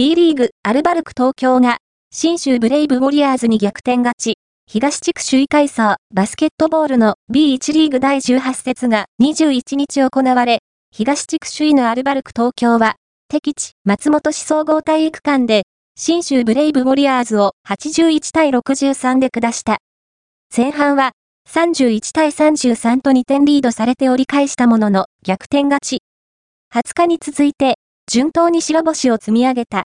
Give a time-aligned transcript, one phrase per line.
[0.00, 1.76] B リーグ、アルバルク東京が、
[2.10, 10.60] 新州ブレイブウォリアーズに逆転勝ち、東地区首位階層、バスケットボールの B1 リーグ第18節が21日行われ、
[10.90, 12.94] 東地区首位のアルバルク東京は、
[13.28, 15.64] 敵地、松本市総合体育館で、
[15.98, 19.80] 新州ブレイブウォリアーズを81対63で下した。
[20.56, 21.10] 前半は、
[21.46, 25.98] 31対33と2点リードされて折り返したものの逆転勝ち。
[26.72, 27.74] 20日に続いて、
[28.10, 29.78] 順当に白星を積み上げた